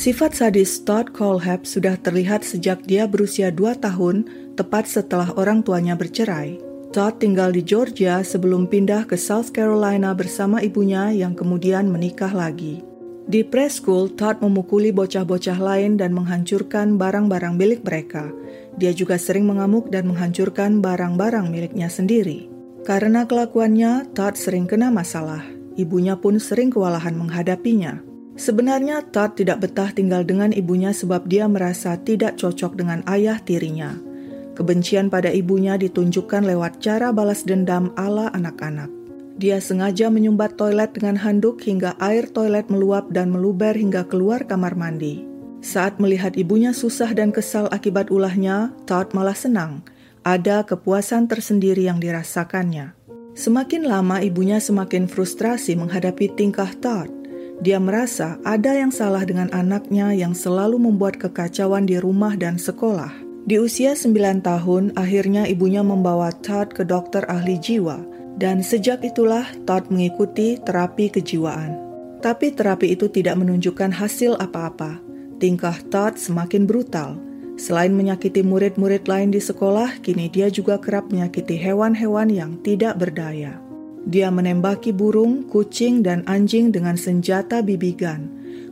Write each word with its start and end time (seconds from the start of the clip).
Sifat 0.00 0.32
sadis 0.32 0.80
Todd 0.80 1.12
Colehab 1.12 1.68
sudah 1.68 1.92
terlihat 2.00 2.40
sejak 2.40 2.80
dia 2.88 3.04
berusia 3.04 3.52
2 3.52 3.84
tahun, 3.84 4.24
tepat 4.56 4.88
setelah 4.88 5.28
orang 5.36 5.60
tuanya 5.60 5.92
bercerai. 5.92 6.56
Todd 6.88 7.20
tinggal 7.20 7.52
di 7.52 7.60
Georgia 7.60 8.24
sebelum 8.24 8.64
pindah 8.64 9.04
ke 9.04 9.20
South 9.20 9.52
Carolina 9.52 10.16
bersama 10.16 10.64
ibunya 10.64 11.12
yang 11.12 11.36
kemudian 11.36 11.92
menikah 11.92 12.32
lagi. 12.32 12.80
Di 13.28 13.44
preschool, 13.44 14.16
Todd 14.16 14.40
memukuli 14.40 14.88
bocah-bocah 14.88 15.60
lain 15.60 16.00
dan 16.00 16.16
menghancurkan 16.16 16.96
barang-barang 16.96 17.60
milik 17.60 17.84
mereka. 17.84 18.32
Dia 18.80 18.96
juga 18.96 19.20
sering 19.20 19.44
mengamuk 19.44 19.92
dan 19.92 20.08
menghancurkan 20.08 20.80
barang-barang 20.80 21.52
miliknya 21.52 21.92
sendiri. 21.92 22.48
Karena 22.88 23.28
kelakuannya, 23.28 24.16
Todd 24.16 24.40
sering 24.40 24.64
kena 24.64 24.88
masalah. 24.88 25.44
Ibunya 25.76 26.16
pun 26.16 26.40
sering 26.40 26.72
kewalahan 26.72 27.12
menghadapinya. 27.20 28.09
Sebenarnya 28.40 29.04
Todd 29.04 29.36
tidak 29.36 29.68
betah 29.68 29.92
tinggal 29.92 30.24
dengan 30.24 30.48
ibunya 30.56 30.96
sebab 30.96 31.28
dia 31.28 31.44
merasa 31.44 32.00
tidak 32.00 32.40
cocok 32.40 32.72
dengan 32.72 33.04
ayah 33.04 33.36
tirinya. 33.36 34.00
Kebencian 34.56 35.12
pada 35.12 35.28
ibunya 35.28 35.76
ditunjukkan 35.76 36.48
lewat 36.48 36.80
cara 36.80 37.12
balas 37.12 37.44
dendam 37.44 37.92
ala 38.00 38.32
anak-anak. 38.32 38.88
Dia 39.36 39.60
sengaja 39.60 40.08
menyumbat 40.08 40.56
toilet 40.56 40.96
dengan 40.96 41.20
handuk 41.20 41.60
hingga 41.60 42.00
air 42.00 42.32
toilet 42.32 42.72
meluap 42.72 43.12
dan 43.12 43.28
meluber 43.28 43.76
hingga 43.76 44.08
keluar 44.08 44.48
kamar 44.48 44.72
mandi. 44.72 45.20
Saat 45.60 46.00
melihat 46.00 46.32
ibunya 46.40 46.72
susah 46.72 47.12
dan 47.12 47.36
kesal 47.36 47.68
akibat 47.68 48.08
ulahnya, 48.08 48.72
Todd 48.88 49.12
malah 49.12 49.36
senang. 49.36 49.84
Ada 50.24 50.64
kepuasan 50.64 51.28
tersendiri 51.28 51.84
yang 51.92 52.00
dirasakannya. 52.00 52.96
Semakin 53.36 53.84
lama 53.84 54.24
ibunya 54.24 54.64
semakin 54.64 55.04
frustrasi 55.12 55.76
menghadapi 55.76 56.32
tingkah 56.32 56.72
Todd. 56.80 57.19
Dia 57.60 57.76
merasa 57.76 58.40
ada 58.40 58.72
yang 58.72 58.88
salah 58.88 59.20
dengan 59.28 59.52
anaknya 59.52 60.16
yang 60.16 60.32
selalu 60.32 60.80
membuat 60.80 61.20
kekacauan 61.20 61.84
di 61.84 62.00
rumah 62.00 62.32
dan 62.32 62.56
sekolah. 62.56 63.12
Di 63.44 63.60
usia 63.60 63.92
9 63.92 64.40
tahun, 64.40 64.96
akhirnya 64.96 65.44
ibunya 65.44 65.84
membawa 65.84 66.32
Todd 66.40 66.72
ke 66.72 66.88
dokter 66.88 67.24
ahli 67.28 67.60
jiwa 67.60 68.00
dan 68.40 68.64
sejak 68.64 69.04
itulah 69.04 69.44
Todd 69.68 69.92
mengikuti 69.92 70.56
terapi 70.56 71.12
kejiwaan. 71.12 71.76
Tapi 72.24 72.52
terapi 72.52 72.96
itu 72.96 73.12
tidak 73.12 73.36
menunjukkan 73.36 73.92
hasil 73.92 74.40
apa-apa. 74.40 74.96
Tingkah 75.36 75.76
Todd 75.92 76.16
semakin 76.16 76.64
brutal. 76.64 77.20
Selain 77.60 77.92
menyakiti 77.92 78.40
murid-murid 78.40 79.04
lain 79.04 79.36
di 79.36 79.40
sekolah, 79.40 80.00
kini 80.00 80.32
dia 80.32 80.48
juga 80.48 80.80
kerap 80.80 81.12
menyakiti 81.12 81.60
hewan-hewan 81.60 82.32
yang 82.32 82.56
tidak 82.64 82.96
berdaya. 82.96 83.60
Dia 84.08 84.32
menembaki 84.32 84.96
burung, 84.96 85.44
kucing, 85.50 86.00
dan 86.00 86.24
anjing 86.24 86.72
dengan 86.72 86.96
senjata 86.96 87.60
BB 87.60 88.00
gun. 88.00 88.20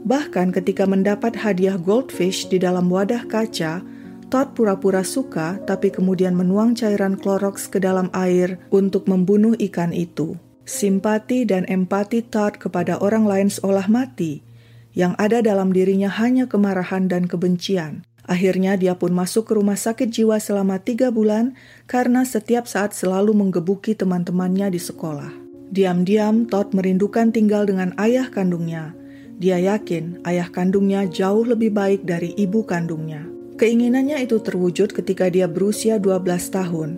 Bahkan 0.09 0.57
ketika 0.57 0.89
mendapat 0.89 1.37
hadiah 1.37 1.77
goldfish 1.77 2.49
di 2.49 2.57
dalam 2.57 2.89
wadah 2.89 3.29
kaca, 3.29 3.85
Todd 4.29 4.53
pura-pura 4.53 5.01
suka, 5.01 5.57
tapi 5.65 5.89
kemudian 5.89 6.37
menuang 6.37 6.77
cairan 6.77 7.17
Clorox 7.17 7.65
ke 7.65 7.81
dalam 7.81 8.13
air 8.13 8.61
untuk 8.69 9.09
membunuh 9.09 9.57
ikan 9.57 9.93
itu. 9.93 10.37
Simpati 10.69 11.49
dan 11.49 11.65
empati 11.65 12.29
Todd 12.29 12.61
kepada 12.61 13.01
orang 13.01 13.25
lain 13.25 13.49
seolah 13.49 13.89
mati. 13.89 14.45
Yang 14.93 15.13
ada 15.17 15.39
dalam 15.41 15.73
dirinya 15.73 16.13
hanya 16.13 16.45
kemarahan 16.45 17.09
dan 17.09 17.25
kebencian. 17.25 18.05
Akhirnya 18.29 18.77
dia 18.77 18.93
pun 18.93 19.17
masuk 19.17 19.49
ke 19.49 19.53
rumah 19.57 19.81
sakit 19.81 20.13
jiwa 20.13 20.37
selama 20.37 20.77
tiga 20.77 21.09
bulan 21.09 21.57
karena 21.89 22.29
setiap 22.29 22.69
saat 22.69 22.93
selalu 22.93 23.33
menggebuki 23.33 23.97
teman-temannya 23.97 24.69
di 24.69 24.77
sekolah. 24.77 25.33
Diam-diam 25.73 26.45
Todd 26.45 26.77
merindukan 26.77 27.33
tinggal 27.33 27.65
dengan 27.65 27.97
ayah 27.97 28.29
kandungnya. 28.29 28.93
Dia 29.41 29.57
yakin 29.57 30.21
ayah 30.29 30.53
kandungnya 30.53 31.09
jauh 31.09 31.41
lebih 31.41 31.73
baik 31.73 32.05
dari 32.05 32.37
ibu 32.37 32.69
kandungnya. 32.69 33.25
Keinginannya 33.57 34.21
itu 34.21 34.45
terwujud 34.45 34.93
ketika 34.93 35.33
dia 35.33 35.49
berusia 35.49 35.97
12 35.97 36.53
tahun. 36.53 36.91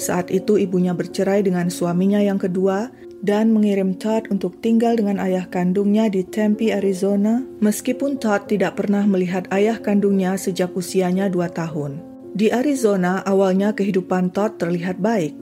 Saat 0.00 0.32
itu 0.32 0.56
ibunya 0.56 0.96
bercerai 0.96 1.44
dengan 1.44 1.68
suaminya 1.68 2.18
yang 2.18 2.40
kedua 2.40 2.88
dan 3.22 3.50
mengirim 3.50 3.98
Todd 3.98 4.30
untuk 4.30 4.62
tinggal 4.62 4.94
dengan 4.94 5.18
ayah 5.18 5.46
kandungnya 5.50 6.06
di 6.06 6.22
Tempe, 6.22 6.70
Arizona, 6.70 7.42
meskipun 7.58 8.18
Todd 8.22 8.46
tidak 8.46 8.78
pernah 8.78 9.02
melihat 9.04 9.50
ayah 9.50 9.78
kandungnya 9.78 10.38
sejak 10.38 10.70
usianya 10.74 11.26
2 11.26 11.50
tahun. 11.50 11.98
Di 12.38 12.54
Arizona, 12.54 13.24
awalnya 13.26 13.74
kehidupan 13.74 14.30
Todd 14.30 14.62
terlihat 14.62 15.02
baik. 15.02 15.34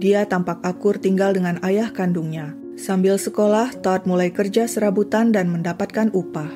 Dia 0.00 0.24
tampak 0.24 0.64
akur 0.64 0.96
tinggal 0.96 1.36
dengan 1.36 1.60
ayah 1.60 1.92
kandungnya. 1.92 2.56
Sambil 2.80 3.20
sekolah, 3.20 3.76
Todd 3.84 4.08
mulai 4.08 4.32
kerja 4.32 4.64
serabutan 4.64 5.36
dan 5.36 5.52
mendapatkan 5.52 6.08
upah. 6.16 6.48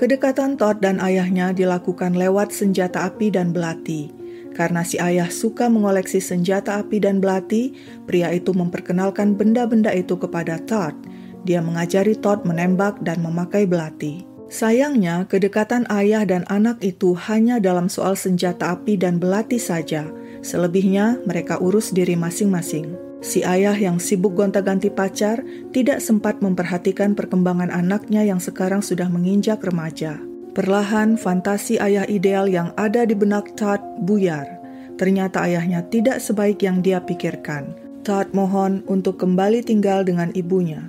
Kedekatan 0.00 0.56
Todd 0.56 0.80
dan 0.80 0.96
ayahnya 1.04 1.52
dilakukan 1.52 2.16
lewat 2.16 2.52
senjata 2.52 3.04
api 3.04 3.28
dan 3.28 3.52
belati. 3.52 4.08
Karena 4.56 4.80
si 4.88 4.96
ayah 4.96 5.28
suka 5.28 5.68
mengoleksi 5.68 6.16
senjata 6.16 6.80
api 6.80 6.96
dan 7.04 7.20
belati, 7.20 7.76
pria 8.08 8.32
itu 8.32 8.56
memperkenalkan 8.56 9.36
benda-benda 9.36 9.92
itu 9.92 10.16
kepada 10.16 10.56
Todd. 10.64 10.96
Dia 11.44 11.60
mengajari 11.60 12.16
Todd 12.16 12.48
menembak 12.48 13.04
dan 13.04 13.20
memakai 13.20 13.68
belati. 13.68 14.24
Sayangnya, 14.48 15.28
kedekatan 15.28 15.84
ayah 15.92 16.24
dan 16.24 16.48
anak 16.48 16.80
itu 16.80 17.12
hanya 17.28 17.60
dalam 17.60 17.92
soal 17.92 18.16
senjata 18.16 18.72
api 18.72 18.96
dan 18.96 19.20
belati 19.20 19.60
saja. 19.60 20.08
Selebihnya, 20.40 21.20
mereka 21.28 21.60
urus 21.60 21.92
diri 21.92 22.16
masing-masing. 22.16 22.96
Si 23.20 23.44
ayah 23.44 23.76
yang 23.76 24.00
sibuk 24.00 24.38
gonta-ganti 24.38 24.88
pacar 24.88 25.44
tidak 25.76 26.00
sempat 26.00 26.40
memperhatikan 26.40 27.12
perkembangan 27.12 27.74
anaknya 27.74 28.24
yang 28.24 28.40
sekarang 28.40 28.80
sudah 28.80 29.10
menginjak 29.12 29.60
remaja. 29.60 30.16
Perlahan, 30.56 31.20
fantasi 31.20 31.76
ayah 31.76 32.08
ideal 32.08 32.48
yang 32.48 32.72
ada 32.80 33.04
di 33.04 33.12
benak 33.12 33.52
Todd 33.60 33.76
buyar. 34.08 34.56
Ternyata 34.96 35.44
ayahnya 35.44 35.84
tidak 35.92 36.24
sebaik 36.24 36.64
yang 36.64 36.80
dia 36.80 36.96
pikirkan. 36.96 37.76
Todd 38.00 38.32
mohon 38.32 38.80
untuk 38.88 39.20
kembali 39.20 39.60
tinggal 39.60 40.00
dengan 40.00 40.32
ibunya. 40.32 40.88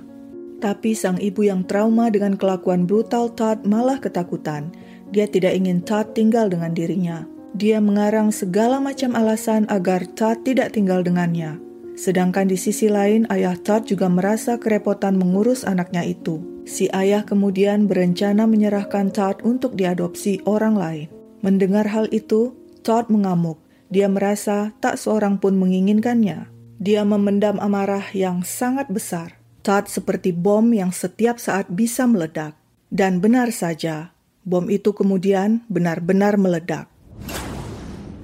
Tapi 0.64 0.96
sang 0.96 1.20
ibu 1.20 1.44
yang 1.44 1.68
trauma 1.68 2.08
dengan 2.08 2.40
kelakuan 2.40 2.88
brutal 2.88 3.28
Todd 3.36 3.68
malah 3.68 4.00
ketakutan. 4.00 4.72
Dia 5.12 5.28
tidak 5.28 5.52
ingin 5.52 5.84
Todd 5.84 6.16
tinggal 6.16 6.48
dengan 6.48 6.72
dirinya. 6.72 7.28
Dia 7.52 7.76
mengarang 7.84 8.32
segala 8.32 8.80
macam 8.80 9.12
alasan 9.12 9.68
agar 9.68 10.08
Todd 10.16 10.48
tidak 10.48 10.80
tinggal 10.80 11.04
dengannya. 11.04 11.60
Sedangkan 11.92 12.48
di 12.48 12.56
sisi 12.56 12.88
lain, 12.88 13.28
ayah 13.28 13.52
Todd 13.60 13.84
juga 13.84 14.08
merasa 14.08 14.56
kerepotan 14.56 15.20
mengurus 15.20 15.68
anaknya 15.68 16.08
itu. 16.08 16.40
Si 16.68 16.84
ayah 16.92 17.24
kemudian 17.24 17.88
berencana 17.88 18.44
menyerahkan 18.44 19.08
Todd 19.08 19.40
untuk 19.40 19.72
diadopsi 19.72 20.44
orang 20.44 20.76
lain. 20.76 21.08
Mendengar 21.40 21.88
hal 21.88 22.12
itu, 22.12 22.52
Todd 22.84 23.08
mengamuk. 23.08 23.56
Dia 23.88 24.04
merasa 24.04 24.76
tak 24.84 25.00
seorang 25.00 25.40
pun 25.40 25.56
menginginkannya. 25.56 26.44
Dia 26.76 27.08
memendam 27.08 27.56
amarah 27.56 28.04
yang 28.12 28.44
sangat 28.44 28.92
besar. 28.92 29.40
Todd 29.64 29.88
seperti 29.88 30.36
bom 30.36 30.68
yang 30.76 30.92
setiap 30.92 31.40
saat 31.40 31.72
bisa 31.72 32.04
meledak. 32.04 32.52
Dan 32.92 33.24
benar 33.24 33.48
saja, 33.48 34.12
bom 34.44 34.68
itu 34.68 34.92
kemudian 34.92 35.64
benar-benar 35.72 36.36
meledak. 36.36 36.92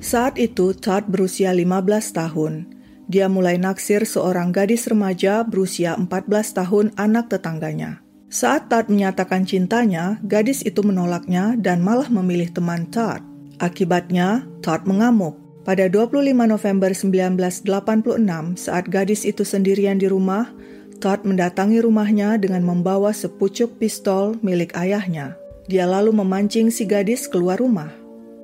Saat 0.04 0.36
itu, 0.36 0.76
Todd 0.76 1.08
berusia 1.08 1.48
15 1.56 2.12
tahun. 2.12 2.68
Dia 3.08 3.32
mulai 3.32 3.56
naksir 3.56 4.04
seorang 4.04 4.52
gadis 4.52 4.84
remaja 4.84 5.40
berusia 5.48 5.96
14 5.96 6.28
tahun 6.60 6.86
anak 7.00 7.32
tetangganya. 7.32 8.03
Saat 8.34 8.66
Todd 8.66 8.90
menyatakan 8.90 9.46
cintanya, 9.46 10.18
gadis 10.26 10.66
itu 10.66 10.82
menolaknya 10.82 11.54
dan 11.54 11.78
malah 11.78 12.10
memilih 12.10 12.50
teman 12.50 12.82
Todd. 12.90 13.22
Akibatnya, 13.62 14.42
Todd 14.58 14.90
mengamuk. 14.90 15.38
Pada 15.62 15.86
25 15.86 16.34
November 16.34 16.90
1986, 16.90 18.58
saat 18.58 18.90
gadis 18.90 19.22
itu 19.22 19.46
sendirian 19.46 20.02
di 20.02 20.10
rumah, 20.10 20.50
Todd 20.98 21.22
mendatangi 21.22 21.78
rumahnya 21.78 22.34
dengan 22.34 22.66
membawa 22.66 23.14
sepucuk 23.14 23.78
pistol 23.78 24.34
milik 24.42 24.74
ayahnya. 24.74 25.38
Dia 25.70 25.86
lalu 25.86 26.10
memancing 26.10 26.74
si 26.74 26.90
gadis 26.90 27.30
keluar 27.30 27.62
rumah. 27.62 27.94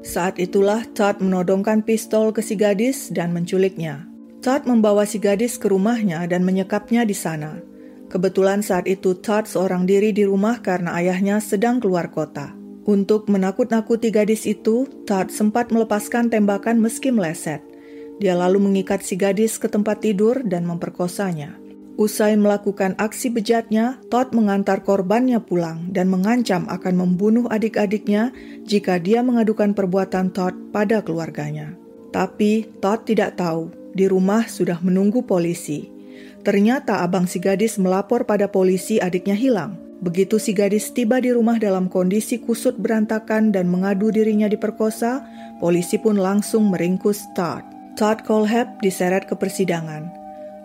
Saat 0.07 0.39
itulah 0.39 0.87
Todd 0.95 1.19
menodongkan 1.19 1.83
pistol 1.83 2.31
ke 2.31 2.47
si 2.47 2.55
gadis 2.55 3.11
dan 3.11 3.35
menculiknya. 3.35 4.07
Todd 4.39 4.71
membawa 4.71 5.03
si 5.03 5.19
gadis 5.19 5.59
ke 5.59 5.67
rumahnya 5.67 6.31
dan 6.31 6.47
menyekapnya 6.47 7.03
di 7.03 7.13
sana. 7.13 7.70
Kebetulan 8.11 8.59
saat 8.67 8.91
itu 8.91 9.15
Todd 9.15 9.47
seorang 9.47 9.87
diri 9.87 10.11
di 10.11 10.27
rumah 10.27 10.59
karena 10.59 10.99
ayahnya 10.99 11.39
sedang 11.39 11.79
keluar 11.79 12.11
kota. 12.11 12.51
Untuk 12.83 13.31
menakut-nakuti 13.31 14.11
gadis 14.11 14.51
itu, 14.51 14.91
Todd 15.07 15.31
sempat 15.31 15.71
melepaskan 15.71 16.27
tembakan 16.27 16.83
meski 16.83 17.15
meleset. 17.15 17.63
Dia 18.19 18.35
lalu 18.35 18.59
mengikat 18.59 19.07
si 19.07 19.15
gadis 19.15 19.63
ke 19.63 19.71
tempat 19.71 20.03
tidur 20.03 20.43
dan 20.43 20.67
memperkosanya. 20.67 21.55
Usai 22.01 22.35
melakukan 22.35 22.99
aksi 22.99 23.31
bejatnya, 23.31 24.03
Todd 24.11 24.35
mengantar 24.35 24.83
korbannya 24.83 25.39
pulang 25.39 25.87
dan 25.95 26.11
mengancam 26.11 26.67
akan 26.67 26.99
membunuh 26.99 27.47
adik-adiknya 27.47 28.35
jika 28.67 28.99
dia 28.99 29.23
mengadukan 29.23 29.71
perbuatan 29.71 30.35
Todd 30.35 30.57
pada 30.75 30.99
keluarganya. 31.05 31.79
Tapi 32.11 32.67
Todd 32.83 33.07
tidak 33.07 33.39
tahu 33.39 33.71
di 33.95 34.11
rumah 34.11 34.51
sudah 34.51 34.83
menunggu 34.83 35.23
polisi. 35.23 36.00
Ternyata 36.41 37.05
abang 37.05 37.29
si 37.29 37.37
gadis 37.37 37.77
melapor 37.77 38.25
pada 38.25 38.49
polisi 38.49 38.97
adiknya 38.97 39.37
hilang. 39.37 39.77
Begitu 40.01 40.41
si 40.41 40.57
gadis 40.57 40.89
tiba 40.97 41.21
di 41.21 41.29
rumah 41.29 41.61
dalam 41.61 41.93
kondisi 41.93 42.41
kusut 42.41 42.81
berantakan 42.81 43.53
dan 43.53 43.69
mengadu 43.69 44.09
dirinya 44.09 44.49
diperkosa, 44.49 45.21
polisi 45.61 46.01
pun 46.01 46.17
langsung 46.17 46.73
meringkus 46.73 47.29
Todd. 47.37 47.61
Todd 48.01 48.25
Colehab 48.25 48.81
diseret 48.81 49.29
ke 49.29 49.37
persidangan. 49.37 50.09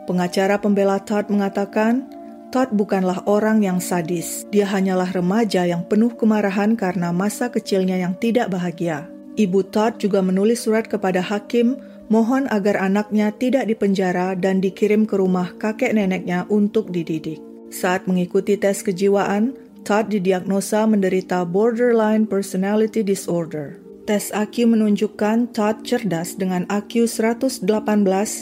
Pengacara 0.07 0.55
pembela 0.55 1.03
Todd 1.03 1.27
mengatakan, 1.27 2.07
Todd 2.55 2.71
bukanlah 2.71 3.27
orang 3.27 3.59
yang 3.59 3.83
sadis. 3.83 4.47
Dia 4.55 4.63
hanyalah 4.71 5.11
remaja 5.11 5.67
yang 5.67 5.83
penuh 5.83 6.15
kemarahan 6.15 6.79
karena 6.79 7.11
masa 7.11 7.51
kecilnya 7.51 7.99
yang 7.99 8.15
tidak 8.15 8.47
bahagia. 8.47 9.11
Ibu 9.35 9.67
Todd 9.67 9.99
juga 9.99 10.23
menulis 10.23 10.63
surat 10.63 10.87
kepada 10.87 11.19
hakim 11.19 11.75
mohon 12.09 12.45
agar 12.53 12.77
anaknya 12.81 13.33
tidak 13.35 13.65
dipenjara 13.69 14.37
dan 14.37 14.61
dikirim 14.61 15.05
ke 15.09 15.17
rumah 15.17 15.53
kakek 15.57 15.93
neneknya 15.93 16.45
untuk 16.49 16.93
dididik. 16.93 17.41
Saat 17.73 18.05
mengikuti 18.05 18.55
tes 18.55 18.85
kejiwaan, 18.85 19.57
Todd 19.85 20.09
didiagnosa 20.09 20.89
menderita 20.89 21.45
borderline 21.45 22.25
personality 22.25 23.05
disorder. 23.05 23.77
Tes 24.05 24.33
IQ 24.33 24.73
menunjukkan 24.73 25.53
Todd 25.53 25.85
cerdas 25.85 26.37
dengan 26.37 26.65
IQ 26.69 27.09
118 27.09 27.65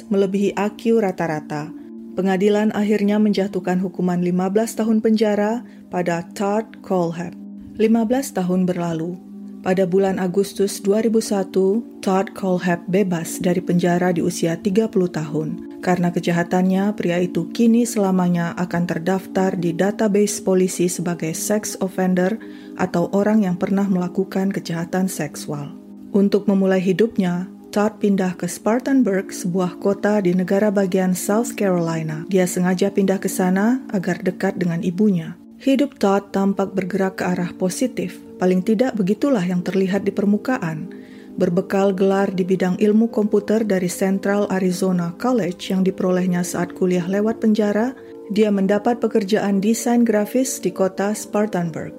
melebihi 0.07 0.55
IQ 0.55 1.03
rata-rata. 1.03 1.71
Pengadilan 2.13 2.71
akhirnya 2.77 3.17
menjatuhkan 3.17 3.81
hukuman 3.81 4.21
15 4.21 4.79
tahun 4.79 4.97
penjara 5.01 5.65
pada 5.91 6.23
Todd 6.35 6.79
Colehab. 6.85 7.35
15 7.75 8.37
tahun 8.37 8.69
berlalu, 8.69 9.17
pada 9.63 9.87
bulan 9.87 10.19
Agustus 10.19 10.83
2001, 10.83 12.03
Todd 12.03 12.27
Colehab 12.35 12.83
bebas 12.91 13.39
dari 13.39 13.63
penjara 13.63 14.11
di 14.11 14.19
usia 14.19 14.59
30 14.59 14.91
tahun. 14.91 15.49
Karena 15.79 16.11
kejahatannya, 16.11 16.95
pria 16.95 17.19
itu 17.19 17.47
kini 17.51 17.87
selamanya 17.87 18.55
akan 18.59 18.83
terdaftar 18.87 19.55
di 19.55 19.71
database 19.71 20.43
polisi 20.43 20.91
sebagai 20.91 21.31
sex 21.31 21.79
offender 21.79 22.39
atau 22.75 23.07
orang 23.15 23.43
yang 23.43 23.55
pernah 23.55 23.87
melakukan 23.87 24.51
kejahatan 24.51 25.07
seksual. 25.07 25.75
Untuk 26.13 26.45
memulai 26.45 26.79
hidupnya, 26.79 27.51
Todd 27.73 27.97
pindah 27.97 28.37
ke 28.37 28.45
Spartanburg, 28.45 29.33
sebuah 29.33 29.81
kota 29.81 30.21
di 30.21 30.37
negara 30.37 30.69
bagian 30.69 31.17
South 31.17 31.57
Carolina. 31.57 32.21
Dia 32.29 32.45
sengaja 32.45 32.93
pindah 32.93 33.17
ke 33.17 33.25
sana 33.25 33.81
agar 33.89 34.21
dekat 34.21 34.61
dengan 34.61 34.85
ibunya. 34.85 35.33
Hidup 35.63 35.95
Todd 35.95 36.35
tampak 36.35 36.75
bergerak 36.75 37.23
ke 37.23 37.23
arah 37.23 37.55
positif. 37.55 38.19
Paling 38.35 38.67
tidak 38.67 38.99
begitulah 38.99 39.47
yang 39.47 39.63
terlihat 39.63 40.03
di 40.03 40.11
permukaan. 40.11 40.91
Berbekal 41.39 41.95
gelar 41.95 42.27
di 42.35 42.43
bidang 42.43 42.75
ilmu 42.83 43.07
komputer 43.07 43.63
dari 43.63 43.87
Central 43.87 44.43
Arizona 44.51 45.15
College 45.15 45.71
yang 45.71 45.87
diperolehnya 45.87 46.43
saat 46.43 46.75
kuliah 46.75 47.07
lewat 47.07 47.39
penjara, 47.39 47.95
dia 48.27 48.51
mendapat 48.51 48.99
pekerjaan 48.99 49.63
desain 49.63 50.03
grafis 50.03 50.59
di 50.59 50.67
kota 50.67 51.15
Spartanburg. 51.15 51.95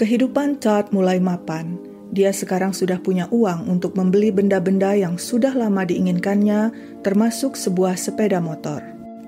Kehidupan 0.00 0.56
Todd 0.64 0.88
mulai 0.96 1.20
mapan. 1.20 1.76
Dia 2.16 2.32
sekarang 2.32 2.72
sudah 2.72 2.96
punya 2.96 3.28
uang 3.28 3.68
untuk 3.68 3.92
membeli 3.92 4.32
benda-benda 4.32 4.96
yang 4.96 5.20
sudah 5.20 5.52
lama 5.52 5.84
diinginkannya, 5.84 6.72
termasuk 7.04 7.60
sebuah 7.60 7.92
sepeda 7.92 8.40
motor. 8.40 8.80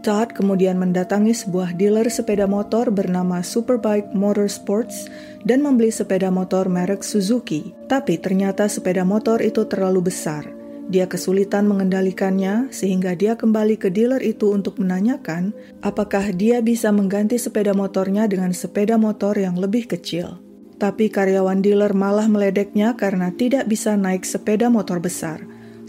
Todd 0.05 0.37
kemudian 0.37 0.77
mendatangi 0.77 1.33
sebuah 1.33 1.81
dealer 1.81 2.13
sepeda 2.13 2.45
motor 2.45 2.93
bernama 2.93 3.41
Superbike 3.41 4.13
Motorsports 4.13 5.09
dan 5.49 5.65
membeli 5.65 5.89
sepeda 5.89 6.29
motor 6.29 6.69
merek 6.69 7.01
Suzuki. 7.01 7.73
Tapi 7.89 8.21
ternyata 8.21 8.69
sepeda 8.69 9.01
motor 9.09 9.41
itu 9.41 9.65
terlalu 9.65 10.13
besar. 10.13 10.45
Dia 10.93 11.09
kesulitan 11.09 11.65
mengendalikannya 11.65 12.69
sehingga 12.69 13.17
dia 13.17 13.33
kembali 13.41 13.81
ke 13.81 13.89
dealer 13.89 14.21
itu 14.21 14.53
untuk 14.53 14.77
menanyakan 14.77 15.57
apakah 15.81 16.37
dia 16.37 16.61
bisa 16.61 16.93
mengganti 16.93 17.41
sepeda 17.41 17.73
motornya 17.73 18.29
dengan 18.29 18.53
sepeda 18.53 19.01
motor 19.01 19.41
yang 19.41 19.57
lebih 19.57 19.89
kecil. 19.89 20.37
Tapi 20.77 21.09
karyawan 21.09 21.65
dealer 21.65 21.97
malah 21.97 22.29
meledeknya 22.29 22.93
karena 22.93 23.33
tidak 23.33 23.65
bisa 23.73 23.97
naik 23.97 24.29
sepeda 24.29 24.69
motor 24.69 25.01
besar. 25.01 25.41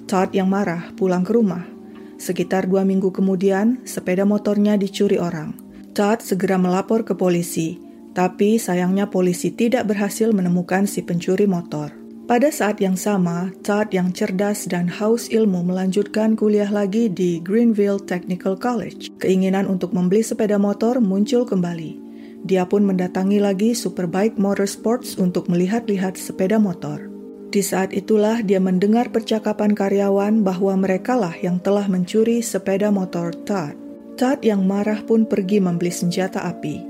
Todd 0.08 0.32
yang 0.32 0.48
marah 0.48 0.96
pulang 0.96 1.28
ke 1.28 1.36
rumah 1.36 1.75
Sekitar 2.16 2.72
dua 2.72 2.88
minggu 2.88 3.12
kemudian, 3.12 3.84
sepeda 3.84 4.24
motornya 4.24 4.80
dicuri 4.80 5.20
orang. 5.20 5.56
Todd 5.96 6.20
segera 6.20 6.60
melapor 6.60 7.08
ke 7.08 7.16
polisi, 7.16 7.80
tapi 8.16 8.60
sayangnya 8.60 9.12
polisi 9.12 9.52
tidak 9.52 9.92
berhasil 9.92 10.32
menemukan 10.32 10.88
si 10.88 11.04
pencuri 11.04 11.48
motor. 11.48 11.92
Pada 12.26 12.50
saat 12.50 12.82
yang 12.82 12.98
sama, 12.98 13.54
Todd 13.62 13.94
yang 13.94 14.10
cerdas 14.10 14.66
dan 14.66 14.90
haus 14.90 15.30
ilmu 15.30 15.62
melanjutkan 15.62 16.34
kuliah 16.34 16.74
lagi 16.74 17.06
di 17.06 17.38
Greenville 17.38 18.02
Technical 18.02 18.58
College. 18.58 19.14
Keinginan 19.22 19.70
untuk 19.70 19.94
membeli 19.94 20.26
sepeda 20.26 20.58
motor 20.58 20.98
muncul 20.98 21.46
kembali. 21.46 22.02
Dia 22.42 22.66
pun 22.66 22.82
mendatangi 22.82 23.38
lagi 23.38 23.78
Superbike 23.78 24.42
Motorsports 24.42 25.22
untuk 25.22 25.50
melihat-lihat 25.54 26.18
sepeda 26.18 26.58
motor. 26.58 27.15
Di 27.56 27.64
saat 27.64 27.96
itulah 27.96 28.44
dia 28.44 28.60
mendengar 28.60 29.16
percakapan 29.16 29.72
karyawan 29.72 30.44
bahwa 30.44 30.76
merekalah 30.76 31.32
yang 31.40 31.56
telah 31.64 31.88
mencuri 31.88 32.44
sepeda 32.44 32.92
motor 32.92 33.32
Todd. 33.48 33.80
Todd 34.20 34.44
yang 34.44 34.68
marah 34.68 35.00
pun 35.08 35.24
pergi 35.24 35.64
membeli 35.64 35.88
senjata 35.88 36.44
api. 36.44 36.84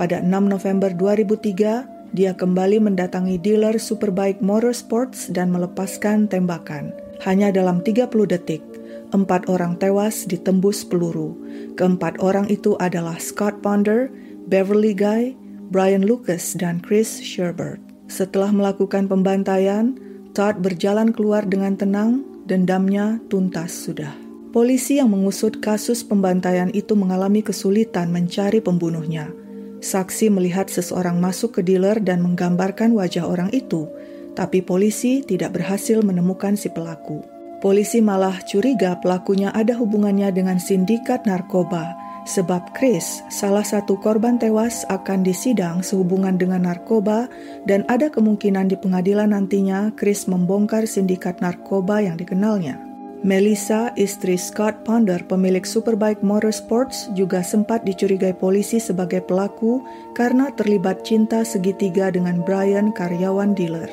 Pada 0.00 0.24
6 0.24 0.32
November 0.48 0.88
2003, 0.96 2.16
dia 2.16 2.32
kembali 2.32 2.80
mendatangi 2.80 3.36
dealer 3.36 3.76
Superbike 3.76 4.40
Motorsports 4.40 5.28
dan 5.28 5.52
melepaskan 5.52 6.32
tembakan. 6.32 6.96
Hanya 7.28 7.52
dalam 7.52 7.84
30 7.84 8.08
detik, 8.08 8.64
empat 9.12 9.52
orang 9.52 9.76
tewas 9.76 10.24
ditembus 10.24 10.80
peluru. 10.88 11.36
Keempat 11.76 12.24
orang 12.24 12.48
itu 12.48 12.72
adalah 12.80 13.20
Scott 13.20 13.60
Ponder, 13.60 14.08
Beverly 14.48 14.96
Guy, 14.96 15.36
Brian 15.68 16.08
Lucas, 16.08 16.56
dan 16.56 16.80
Chris 16.80 17.20
Sherbert. 17.20 17.84
Setelah 18.08 18.48
melakukan 18.54 19.12
pembantaian, 19.12 20.05
Todd 20.36 20.60
berjalan 20.60 21.16
keluar 21.16 21.48
dengan 21.48 21.80
tenang, 21.80 22.20
dendamnya 22.44 23.24
tuntas 23.32 23.72
sudah. 23.72 24.12
Polisi 24.52 25.00
yang 25.00 25.08
mengusut 25.08 25.64
kasus 25.64 26.04
pembantaian 26.04 26.68
itu 26.76 26.92
mengalami 26.92 27.40
kesulitan 27.40 28.12
mencari 28.12 28.60
pembunuhnya. 28.60 29.32
Saksi 29.80 30.28
melihat 30.28 30.68
seseorang 30.68 31.16
masuk 31.24 31.56
ke 31.56 31.60
dealer 31.64 31.96
dan 32.04 32.20
menggambarkan 32.20 32.92
wajah 32.92 33.24
orang 33.24 33.48
itu, 33.56 33.88
tapi 34.36 34.60
polisi 34.60 35.24
tidak 35.24 35.56
berhasil 35.56 36.04
menemukan 36.04 36.52
si 36.52 36.68
pelaku. 36.68 37.24
Polisi 37.64 38.04
malah 38.04 38.36
curiga 38.44 39.00
pelakunya 39.00 39.48
ada 39.56 39.72
hubungannya 39.72 40.28
dengan 40.36 40.60
sindikat 40.60 41.24
narkoba 41.24 41.96
sebab 42.26 42.74
Chris, 42.74 43.22
salah 43.30 43.62
satu 43.62 43.96
korban 44.02 44.36
tewas, 44.36 44.82
akan 44.90 45.22
disidang 45.22 45.80
sehubungan 45.80 46.34
dengan 46.34 46.66
narkoba 46.66 47.30
dan 47.64 47.86
ada 47.86 48.10
kemungkinan 48.10 48.68
di 48.68 48.76
pengadilan 48.76 49.30
nantinya 49.30 49.94
Chris 49.94 50.26
membongkar 50.26 50.84
sindikat 50.84 51.38
narkoba 51.38 52.02
yang 52.02 52.18
dikenalnya. 52.18 52.82
Melissa, 53.24 53.96
istri 53.96 54.36
Scott 54.36 54.84
Ponder, 54.84 55.18
pemilik 55.24 55.64
Superbike 55.64 56.20
Motorsports, 56.20 57.08
juga 57.16 57.40
sempat 57.40 57.82
dicurigai 57.82 58.36
polisi 58.36 58.76
sebagai 58.76 59.24
pelaku 59.24 59.80
karena 60.12 60.52
terlibat 60.52 61.00
cinta 61.02 61.40
segitiga 61.42 62.12
dengan 62.12 62.44
Brian, 62.44 62.92
karyawan 62.92 63.56
dealer. 63.56 63.88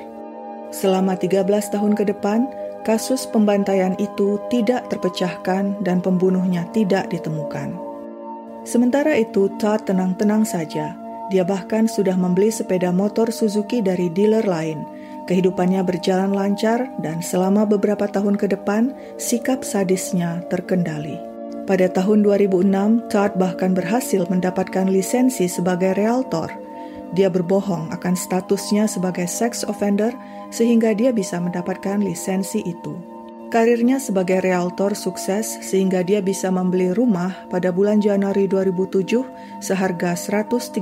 Selama 0.75 1.15
13 1.15 1.47
tahun 1.71 1.93
ke 1.95 2.09
depan, 2.11 2.45
kasus 2.83 3.23
pembantaian 3.29 3.95
itu 3.95 4.37
tidak 4.51 4.91
terpecahkan 4.91 5.79
dan 5.81 6.03
pembunuhnya 6.03 6.67
tidak 6.75 7.07
ditemukan. 7.07 7.92
Sementara 8.63 9.20
itu, 9.20 9.51
Todd 9.60 9.84
tenang-tenang 9.84 10.48
saja. 10.48 10.96
Dia 11.32 11.43
bahkan 11.43 11.88
sudah 11.88 12.15
membeli 12.15 12.51
sepeda 12.51 12.91
motor 12.91 13.32
Suzuki 13.32 13.84
dari 13.84 14.08
dealer 14.12 14.43
lain. 14.43 14.84
Kehidupannya 15.24 15.84
berjalan 15.88 16.36
lancar 16.36 16.88
dan 17.00 17.24
selama 17.24 17.63
beberapa 17.63 18.08
tahun 18.08 18.36
ke 18.36 18.51
depan, 18.55 18.91
sikap 19.15 19.63
sadisnya 19.63 20.43
terkendali. 20.51 21.15
Pada 21.63 21.88
tahun 21.88 22.27
2006, 22.27 23.08
Todd 23.08 23.39
bahkan 23.39 23.72
berhasil 23.72 24.27
mendapatkan 24.27 24.84
lisensi 24.91 25.48
sebagai 25.48 25.96
realtor. 25.96 26.51
Dia 27.15 27.32
berbohong 27.32 27.88
akan 27.96 28.20
statusnya 28.20 28.84
sebagai 28.89 29.32
sex 29.32 29.63
offender 29.63 30.12
sehingga 30.51 30.91
dia 30.91 31.15
bisa 31.15 31.39
mendapatkan 31.39 32.03
lisensi 32.03 32.60
itu. 32.67 33.12
Karirnya 33.53 34.01
sebagai 34.01 34.41
realtor 34.41 34.98
sukses 34.98 35.62
sehingga 35.62 36.01
dia 36.01 36.25
bisa 36.25 36.50
membeli 36.50 36.89
rumah 36.89 37.45
pada 37.53 37.69
bulan 37.69 38.01
Januari 38.01 38.50
2007 38.50 39.22
seharga 39.62 40.17
137.500 40.17 40.81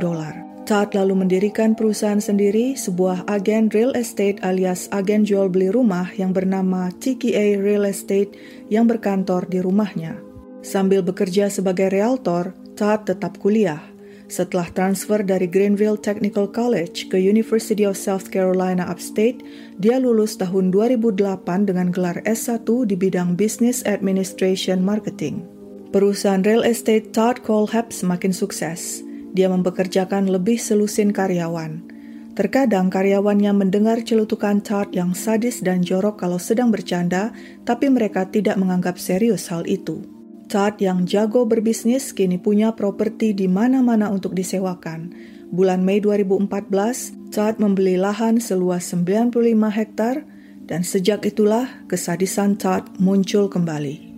dolar. 0.00 0.32
Todd 0.64 0.96
lalu 0.96 1.20
mendirikan 1.20 1.76
perusahaan 1.76 2.16
sendiri, 2.16 2.72
sebuah 2.80 3.28
agen 3.28 3.68
real 3.76 3.92
estate 3.92 4.40
alias 4.40 4.88
agen 4.88 5.20
jual 5.28 5.52
beli 5.52 5.68
rumah 5.68 6.08
yang 6.16 6.32
bernama 6.32 6.88
TKA 6.96 7.60
Real 7.60 7.84
Estate 7.84 8.32
yang 8.72 8.88
berkantor 8.88 9.44
di 9.44 9.60
rumahnya. 9.60 10.16
Sambil 10.64 11.04
bekerja 11.04 11.52
sebagai 11.52 11.92
realtor, 11.92 12.56
Todd 12.72 13.04
tetap 13.04 13.36
kuliah. 13.36 13.91
Setelah 14.32 14.64
transfer 14.72 15.20
dari 15.20 15.44
Greenville 15.44 16.00
Technical 16.00 16.48
College 16.48 17.12
ke 17.12 17.20
University 17.20 17.84
of 17.84 18.00
South 18.00 18.32
Carolina 18.32 18.88
Upstate, 18.88 19.44
dia 19.76 20.00
lulus 20.00 20.40
tahun 20.40 20.72
2008 20.72 21.68
dengan 21.68 21.92
gelar 21.92 22.16
S1 22.24 22.64
di 22.64 22.96
bidang 22.96 23.36
Business 23.36 23.84
Administration 23.84 24.80
Marketing. 24.80 25.44
Perusahaan 25.92 26.40
real 26.40 26.64
estate 26.64 27.12
Todd 27.12 27.44
Colehab 27.44 27.92
semakin 27.92 28.32
sukses. 28.32 29.04
Dia 29.36 29.52
mempekerjakan 29.52 30.32
lebih 30.32 30.56
selusin 30.56 31.12
karyawan. 31.12 31.84
Terkadang 32.32 32.88
karyawannya 32.88 33.52
mendengar 33.52 34.00
celutukan 34.00 34.64
Todd 34.64 34.96
yang 34.96 35.12
sadis 35.12 35.60
dan 35.60 35.84
jorok 35.84 36.16
kalau 36.16 36.40
sedang 36.40 36.72
bercanda, 36.72 37.36
tapi 37.68 37.92
mereka 37.92 38.24
tidak 38.24 38.56
menganggap 38.56 38.96
serius 38.96 39.52
hal 39.52 39.68
itu. 39.68 40.00
Todd 40.52 40.84
yang 40.84 41.08
jago 41.08 41.48
berbisnis 41.48 42.12
kini 42.12 42.36
punya 42.36 42.76
properti 42.76 43.32
di 43.32 43.48
mana-mana 43.48 44.12
untuk 44.12 44.36
disewakan. 44.36 45.08
Bulan 45.48 45.80
Mei 45.80 45.96
2014, 46.04 47.32
Todd 47.32 47.56
membeli 47.56 47.96
lahan 47.96 48.36
seluas 48.36 48.84
95 48.84 49.32
hektar 49.72 50.28
dan 50.68 50.84
sejak 50.84 51.24
itulah 51.24 51.64
kesadisan 51.88 52.60
Todd 52.60 52.84
muncul 53.00 53.48
kembali. 53.48 54.12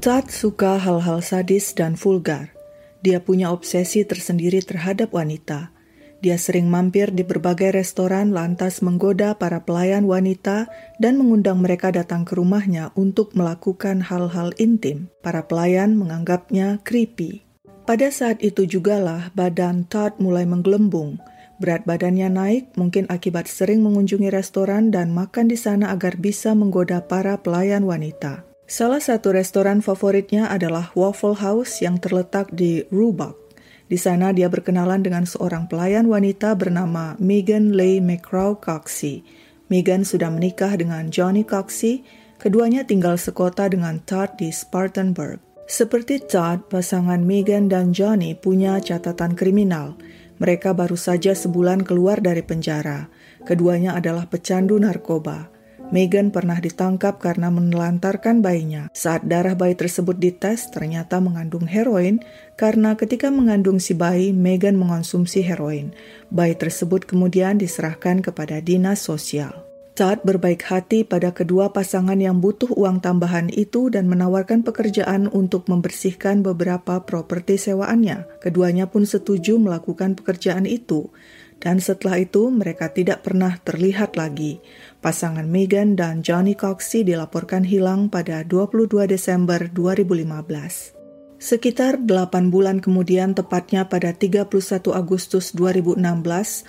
Todd 0.00 0.32
suka 0.32 0.80
hal-hal 0.80 1.20
sadis 1.20 1.76
dan 1.76 1.92
vulgar. 1.92 2.56
Dia 3.04 3.20
punya 3.20 3.52
obsesi 3.52 4.08
tersendiri 4.08 4.64
terhadap 4.64 5.12
wanita. 5.12 5.76
Dia 6.20 6.36
sering 6.36 6.68
mampir 6.68 7.16
di 7.16 7.24
berbagai 7.24 7.72
restoran 7.72 8.36
lantas 8.36 8.84
menggoda 8.84 9.40
para 9.40 9.64
pelayan 9.64 10.04
wanita 10.04 10.68
dan 11.00 11.16
mengundang 11.16 11.64
mereka 11.64 11.88
datang 11.88 12.28
ke 12.28 12.36
rumahnya 12.36 12.92
untuk 12.92 13.32
melakukan 13.32 14.04
hal-hal 14.04 14.52
intim. 14.60 15.08
Para 15.24 15.48
pelayan 15.48 15.96
menganggapnya 15.96 16.84
creepy. 16.84 17.48
Pada 17.88 18.12
saat 18.12 18.44
itu 18.44 18.68
jugalah 18.68 19.32
badan 19.32 19.88
Todd 19.88 20.20
mulai 20.20 20.44
menggelembung. 20.44 21.16
Berat 21.56 21.88
badannya 21.88 22.28
naik 22.28 22.64
mungkin 22.76 23.08
akibat 23.08 23.48
sering 23.48 23.80
mengunjungi 23.80 24.28
restoran 24.28 24.92
dan 24.92 25.16
makan 25.16 25.48
di 25.48 25.56
sana 25.56 25.88
agar 25.88 26.20
bisa 26.20 26.52
menggoda 26.52 27.00
para 27.00 27.40
pelayan 27.40 27.88
wanita. 27.88 28.44
Salah 28.68 29.00
satu 29.00 29.32
restoran 29.32 29.80
favoritnya 29.80 30.52
adalah 30.52 30.92
Waffle 30.92 31.40
House 31.40 31.80
yang 31.80 31.96
terletak 31.98 32.52
di 32.52 32.84
Roebuck. 32.92 33.39
Di 33.90 33.98
sana 33.98 34.30
dia 34.30 34.46
berkenalan 34.46 35.02
dengan 35.02 35.26
seorang 35.26 35.66
pelayan 35.66 36.06
wanita 36.06 36.54
bernama 36.54 37.18
Megan 37.18 37.74
Leigh 37.74 37.98
McCraw 37.98 38.54
Coxey. 38.54 39.26
Megan 39.66 40.06
sudah 40.06 40.30
menikah 40.30 40.78
dengan 40.78 41.10
Johnny 41.10 41.42
Coxey, 41.42 42.06
keduanya 42.38 42.86
tinggal 42.86 43.18
sekota 43.18 43.66
dengan 43.66 43.98
Todd 44.06 44.38
di 44.38 44.54
Spartanburg. 44.54 45.42
Seperti 45.66 46.22
Todd, 46.22 46.70
pasangan 46.70 47.18
Megan 47.18 47.66
dan 47.66 47.90
Johnny 47.90 48.38
punya 48.38 48.78
catatan 48.78 49.34
kriminal. 49.34 49.98
Mereka 50.38 50.70
baru 50.70 50.94
saja 50.94 51.34
sebulan 51.34 51.82
keluar 51.82 52.22
dari 52.22 52.46
penjara. 52.46 53.10
Keduanya 53.42 53.98
adalah 53.98 54.30
pecandu 54.30 54.78
narkoba. 54.78 55.50
Megan 55.90 56.30
pernah 56.30 56.62
ditangkap 56.62 57.18
karena 57.18 57.50
menelantarkan 57.50 58.46
bayinya. 58.46 58.86
Saat 58.94 59.26
darah 59.26 59.58
bayi 59.58 59.74
tersebut 59.74 60.14
dites, 60.14 60.70
ternyata 60.70 61.18
mengandung 61.18 61.66
heroin 61.66 62.22
karena 62.54 62.94
ketika 62.94 63.26
mengandung 63.34 63.82
si 63.82 63.98
bayi, 63.98 64.30
Megan 64.30 64.78
mengonsumsi 64.78 65.42
heroin. 65.42 65.90
Bayi 66.30 66.54
tersebut 66.54 67.10
kemudian 67.10 67.58
diserahkan 67.58 68.22
kepada 68.22 68.62
dinas 68.62 69.02
sosial. 69.02 69.66
Todd 69.98 70.22
berbaik 70.22 70.64
hati 70.64 71.02
pada 71.02 71.34
kedua 71.34 71.74
pasangan 71.74 72.16
yang 72.16 72.38
butuh 72.38 72.70
uang 72.72 73.02
tambahan 73.02 73.50
itu 73.50 73.90
dan 73.90 74.06
menawarkan 74.06 74.62
pekerjaan 74.62 75.26
untuk 75.28 75.66
membersihkan 75.66 76.46
beberapa 76.46 77.02
properti 77.02 77.58
sewaannya. 77.58 78.40
Keduanya 78.40 78.88
pun 78.88 79.04
setuju 79.04 79.58
melakukan 79.58 80.14
pekerjaan 80.14 80.64
itu 80.64 81.10
dan 81.60 81.78
setelah 81.78 82.16
itu 82.16 82.48
mereka 82.48 82.88
tidak 82.90 83.20
pernah 83.22 83.60
terlihat 83.60 84.16
lagi. 84.16 84.64
Pasangan 85.00 85.48
Megan 85.48 85.96
dan 85.96 86.20
Johnny 86.20 86.52
Coxey 86.52 87.08
dilaporkan 87.08 87.64
hilang 87.64 88.12
pada 88.12 88.44
22 88.44 89.08
Desember 89.08 89.64
2015. 89.72 91.00
Sekitar 91.40 91.96
8 92.04 92.52
bulan 92.52 92.84
kemudian, 92.84 93.32
tepatnya 93.32 93.88
pada 93.88 94.12
31 94.12 94.52
Agustus 94.92 95.56
2016, 95.56 96.04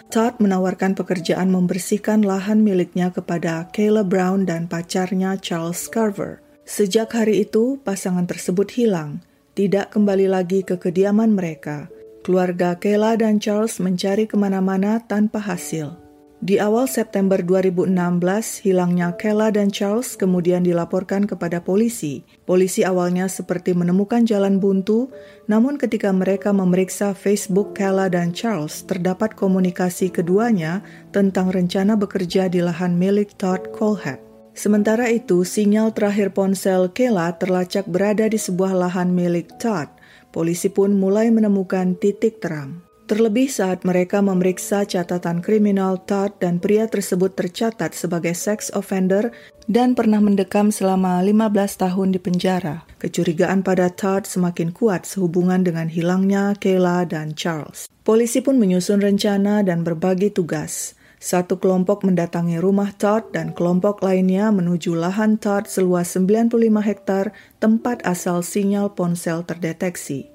Todd 0.07 0.39
menawarkan 0.39 0.95
pekerjaan 0.95 1.51
membersihkan 1.51 2.23
lahan 2.23 2.63
miliknya 2.63 3.11
kepada 3.11 3.67
Kayla 3.75 4.07
Brown 4.07 4.47
dan 4.47 4.71
pacarnya 4.71 5.35
Charles 5.35 5.91
Carver. 5.91 6.39
Sejak 6.63 7.11
hari 7.11 7.43
itu, 7.43 7.83
pasangan 7.83 8.23
tersebut 8.31 8.71
hilang, 8.71 9.19
tidak 9.59 9.91
kembali 9.91 10.31
lagi 10.31 10.63
ke 10.63 10.79
kediaman 10.79 11.35
mereka. 11.35 11.91
Keluarga 12.23 12.79
Kayla 12.79 13.19
dan 13.19 13.43
Charles 13.43 13.75
mencari 13.83 14.23
ke 14.23 14.39
mana-mana 14.39 15.03
tanpa 15.03 15.43
hasil. 15.43 16.00
Di 16.41 16.57
awal 16.57 16.89
September 16.89 17.37
2016, 17.37 18.65
hilangnya 18.65 19.13
Kayla 19.13 19.53
dan 19.53 19.69
Charles 19.69 20.17
kemudian 20.17 20.65
dilaporkan 20.65 21.29
kepada 21.29 21.61
polisi. 21.61 22.25
Polisi 22.49 22.81
awalnya 22.81 23.29
seperti 23.29 23.77
menemukan 23.77 24.25
jalan 24.25 24.57
buntu, 24.57 25.13
namun 25.45 25.77
ketika 25.77 26.09
mereka 26.09 26.49
memeriksa 26.49 27.13
Facebook 27.13 27.77
Kayla 27.77 28.09
dan 28.09 28.33
Charles, 28.33 28.81
terdapat 28.89 29.37
komunikasi 29.37 30.09
keduanya 30.09 30.81
tentang 31.13 31.53
rencana 31.53 31.93
bekerja 31.93 32.49
di 32.49 32.65
lahan 32.65 32.97
milik 32.97 33.37
Todd 33.37 33.69
Colhap. 33.77 34.17
Sementara 34.57 35.13
itu, 35.13 35.45
sinyal 35.45 35.93
terakhir 35.93 36.33
ponsel 36.33 36.89
Kayla 36.89 37.37
terlacak 37.37 37.85
berada 37.85 38.25
di 38.25 38.41
sebuah 38.41 38.73
lahan 38.73 39.13
milik 39.13 39.61
Todd, 39.61 39.93
polisi 40.33 40.73
pun 40.73 40.97
mulai 40.97 41.29
menemukan 41.29 41.93
titik 42.01 42.41
terang. 42.41 42.90
Terlebih 43.11 43.51
saat 43.51 43.83
mereka 43.83 44.23
memeriksa 44.23 44.87
catatan 44.87 45.43
kriminal 45.43 45.99
Todd 45.99 46.31
dan 46.39 46.63
pria 46.63 46.87
tersebut 46.87 47.35
tercatat 47.35 47.91
sebagai 47.91 48.31
sex 48.31 48.71
offender 48.71 49.35
dan 49.67 49.99
pernah 49.99 50.23
mendekam 50.23 50.71
selama 50.71 51.19
15 51.19 51.51
tahun 51.75 52.15
di 52.15 52.23
penjara. 52.23 52.87
Kecurigaan 53.03 53.67
pada 53.67 53.91
Todd 53.91 54.23
semakin 54.23 54.71
kuat 54.71 55.03
sehubungan 55.03 55.59
dengan 55.59 55.91
hilangnya 55.91 56.55
Kayla 56.55 57.03
dan 57.03 57.35
Charles. 57.35 57.91
Polisi 58.07 58.39
pun 58.39 58.55
menyusun 58.55 59.03
rencana 59.03 59.59
dan 59.59 59.83
berbagi 59.83 60.31
tugas. 60.31 60.95
Satu 61.19 61.59
kelompok 61.59 62.07
mendatangi 62.07 62.63
rumah 62.63 62.95
Todd 62.95 63.35
dan 63.35 63.51
kelompok 63.51 63.99
lainnya 64.07 64.55
menuju 64.55 64.95
lahan 64.95 65.35
Todd 65.35 65.67
seluas 65.67 66.15
95 66.15 66.79
hektar 66.79 67.35
tempat 67.59 68.07
asal 68.07 68.39
sinyal 68.39 68.95
ponsel 68.95 69.43
terdeteksi. 69.43 70.31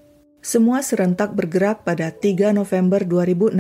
Semua 0.47 0.79
serentak 0.79 1.35
bergerak 1.35 1.83
pada 1.83 2.15
3 2.15 2.55
November 2.55 3.03
2016. 3.03 3.59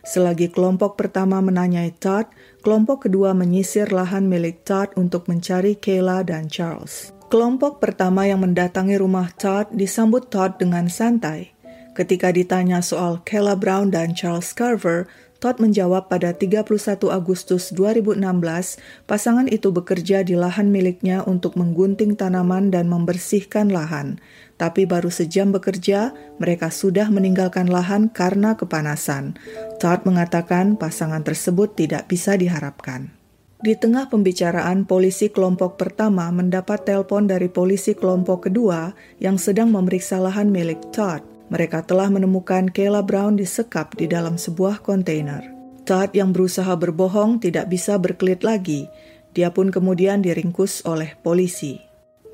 Selagi 0.00 0.48
kelompok 0.48 0.96
pertama 0.96 1.44
menanyai 1.44 1.92
Todd, 1.92 2.24
kelompok 2.64 3.04
kedua 3.04 3.36
menyisir 3.36 3.92
lahan 3.92 4.24
milik 4.24 4.64
Todd 4.64 4.96
untuk 4.96 5.28
mencari 5.28 5.76
Kayla 5.76 6.24
dan 6.24 6.48
Charles. 6.48 7.12
Kelompok 7.28 7.84
pertama 7.84 8.24
yang 8.24 8.40
mendatangi 8.40 8.96
rumah 8.96 9.28
Todd 9.36 9.68
disambut 9.76 10.32
Todd 10.32 10.56
dengan 10.56 10.88
santai. 10.88 11.52
Ketika 11.92 12.32
ditanya 12.32 12.80
soal 12.80 13.20
Kayla 13.20 13.60
Brown 13.60 13.92
dan 13.92 14.16
Charles 14.16 14.56
Carver, 14.56 15.04
Todd 15.40 15.56
menjawab 15.56 16.12
pada 16.12 16.36
31 16.36 16.68
Agustus 17.08 17.72
2016, 17.72 18.20
pasangan 19.08 19.48
itu 19.48 19.72
bekerja 19.72 20.20
di 20.20 20.36
lahan 20.36 20.68
miliknya 20.68 21.24
untuk 21.24 21.56
menggunting 21.56 22.12
tanaman 22.12 22.68
dan 22.68 22.92
membersihkan 22.92 23.72
lahan. 23.72 24.20
Tapi 24.60 24.84
baru 24.84 25.08
sejam 25.08 25.48
bekerja, 25.48 26.12
mereka 26.36 26.68
sudah 26.68 27.08
meninggalkan 27.08 27.72
lahan 27.72 28.12
karena 28.12 28.60
kepanasan. 28.60 29.40
Todd 29.80 30.04
mengatakan 30.04 30.76
pasangan 30.76 31.24
tersebut 31.24 31.72
tidak 31.72 32.04
bisa 32.12 32.36
diharapkan. 32.36 33.08
Di 33.64 33.76
tengah 33.80 34.12
pembicaraan, 34.12 34.84
polisi 34.84 35.32
kelompok 35.32 35.80
pertama 35.80 36.28
mendapat 36.28 36.84
telepon 36.84 37.24
dari 37.24 37.48
polisi 37.48 37.96
kelompok 37.96 38.52
kedua 38.52 38.92
yang 39.24 39.40
sedang 39.40 39.72
memeriksa 39.72 40.20
lahan 40.20 40.52
milik 40.52 40.80
Todd. 40.92 41.39
Mereka 41.50 41.82
telah 41.82 42.06
menemukan 42.06 42.70
Kayla 42.70 43.02
Brown 43.02 43.34
disekap 43.34 43.98
di 43.98 44.06
dalam 44.06 44.38
sebuah 44.38 44.86
kontainer. 44.86 45.42
Todd 45.82 46.14
yang 46.14 46.30
berusaha 46.30 46.70
berbohong 46.78 47.42
tidak 47.42 47.66
bisa 47.66 47.98
berkelit 47.98 48.46
lagi. 48.46 48.86
Dia 49.34 49.50
pun 49.50 49.74
kemudian 49.74 50.22
diringkus 50.22 50.86
oleh 50.86 51.18
polisi. 51.18 51.82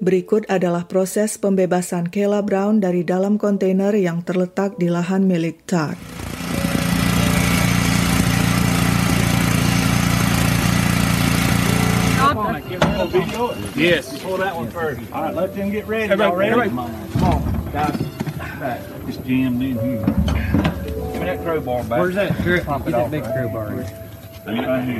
Berikut 0.04 0.44
adalah 0.52 0.84
proses 0.84 1.40
pembebasan 1.40 2.12
Kayla 2.12 2.44
Brown 2.44 2.84
dari 2.84 3.08
dalam 3.08 3.40
kontainer 3.40 3.96
yang 3.96 4.20
terletak 4.20 4.76
di 4.76 4.92
lahan 4.92 5.24
milik 5.24 5.64
Todd. 5.64 5.96
Yes. 13.72 14.12
Pull 14.20 14.36
that 14.44 14.52
one 14.52 14.68
first. 14.68 15.00
All 15.08 15.24
right, 15.24 15.32
let 15.32 15.56
them 15.56 15.72
get 15.72 15.88
ready. 15.88 16.12
Y'all 16.12 16.36
ready? 16.36 16.68
Come 16.68 16.92
on. 17.24 17.40
Back. 17.72 18.95
It's 19.06 19.18
jammed 19.18 19.62
in 19.62 19.78
here. 19.78 20.04
Give 20.04 21.20
me 21.20 21.20
that 21.20 21.42
crowbar 21.42 21.84
back. 21.84 22.00
Where's 22.00 22.14
that? 22.16 22.36
Get 22.44 22.64
that 22.66 23.10
big 23.10 23.22
crowbar. 23.22 23.68
Right 24.46 24.84
here. 24.84 24.98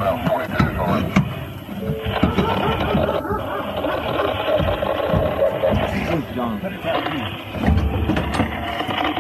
Oh, 6.08 6.22
John. 6.34 6.60
Put 6.60 6.72
it 6.72 6.82
back 6.82 7.12
here. 7.12 7.28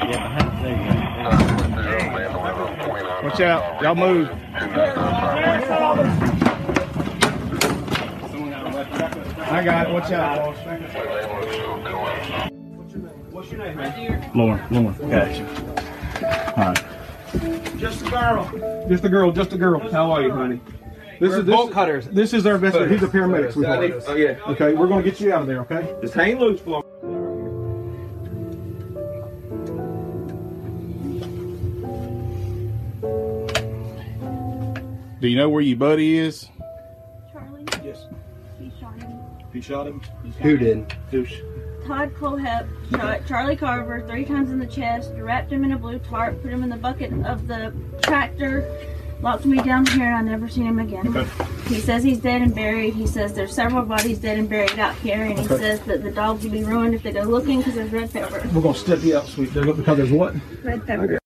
Yeah, 0.08 0.20
behind 0.22 0.64
there. 0.64 1.06
Watch 3.24 3.40
out. 3.40 3.82
Y'all 3.82 3.94
move. 3.94 4.28
I 9.48 9.62
got 9.64 9.88
it. 9.88 9.92
Watch 9.92 10.12
out. 10.12 10.56
What's 13.36 13.50
your 13.50 13.58
name, 13.62 13.76
man? 13.76 14.30
Lauren. 14.34 14.62
Lauren. 14.70 15.10
Gotcha. 15.10 15.44
All 16.56 16.64
right. 16.72 17.78
Just 17.78 18.00
a 18.06 18.10
girl. 18.10 18.86
Just 18.88 19.04
a 19.04 19.10
girl, 19.10 19.30
just 19.30 19.52
a 19.52 19.58
girl. 19.58 19.78
How 19.92 20.10
are 20.10 20.22
you, 20.22 20.30
honey? 20.30 20.58
This 21.20 21.32
We're 21.32 21.40
is 21.40 21.44
this, 21.44 21.54
bolt 21.54 21.70
cutters. 21.70 22.06
This 22.08 22.32
is 22.32 22.46
our 22.46 22.56
best. 22.56 22.78
He's 22.90 23.02
a 23.02 23.06
paramedic. 23.06 23.48
I 23.48 23.50
sweetheart. 23.50 23.80
need- 23.90 24.02
oh, 24.06 24.14
yeah. 24.14 24.38
Okay, 24.48 24.72
we're 24.72 24.86
gonna 24.86 25.02
get 25.02 25.20
you 25.20 25.34
out 25.34 25.42
of 25.42 25.48
there. 25.48 25.60
Okay. 25.60 25.94
Just 26.00 26.14
hang 26.14 26.38
loose 26.38 26.60
for. 26.60 26.82
Do 35.20 35.28
you 35.28 35.36
know 35.36 35.50
where 35.50 35.60
your 35.60 35.76
buddy 35.76 36.16
is? 36.16 36.48
Charlie, 37.30 37.66
Yes. 37.84 38.06
he 38.58 38.72
shot 38.80 38.94
him. 39.02 39.12
He 39.52 39.60
shot 39.60 39.86
him. 39.86 40.00
Who 40.40 40.56
did? 40.56 40.94
Douche. 41.10 41.34
Todd 41.86 42.12
Colehep 42.14 42.66
shot 42.90 43.26
Charlie 43.26 43.56
Carver 43.56 44.02
three 44.08 44.24
times 44.24 44.50
in 44.50 44.58
the 44.58 44.66
chest, 44.66 45.12
wrapped 45.16 45.52
him 45.52 45.64
in 45.64 45.72
a 45.72 45.78
blue 45.78 45.98
tarp, 46.00 46.42
put 46.42 46.50
him 46.50 46.62
in 46.64 46.68
the 46.68 46.76
bucket 46.76 47.12
of 47.24 47.46
the 47.46 47.72
tractor, 48.02 48.68
locked 49.22 49.44
me 49.44 49.58
down 49.62 49.86
here, 49.86 50.06
and 50.06 50.16
I 50.16 50.22
never 50.22 50.48
seen 50.48 50.66
him 50.66 50.78
again. 50.80 51.16
Okay. 51.16 51.28
He 51.68 51.80
says 51.80 52.02
he's 52.02 52.18
dead 52.18 52.42
and 52.42 52.54
buried. 52.54 52.94
He 52.94 53.06
says 53.06 53.34
there's 53.34 53.52
several 53.54 53.84
bodies 53.84 54.18
dead 54.18 54.38
and 54.38 54.48
buried 54.48 54.78
out 54.78 54.94
here, 54.96 55.22
and 55.24 55.38
he 55.38 55.44
Okay. 55.44 55.58
says 55.58 55.80
that 55.82 56.02
the 56.02 56.10
dogs 56.10 56.42
will 56.44 56.50
be 56.50 56.64
ruined 56.64 56.94
if 56.94 57.02
they 57.02 57.12
go 57.12 57.22
looking 57.22 57.58
because 57.58 57.74
there's 57.74 57.92
red 57.92 58.12
pepper. 58.12 58.48
We're 58.52 58.62
gonna 58.62 58.74
step 58.74 59.02
you 59.02 59.16
up, 59.16 59.26
sweet. 59.26 59.52
Because 59.54 59.96
there's 59.96 60.10
what? 60.12 60.34
Red 60.64 60.86
pepper. 60.86 61.18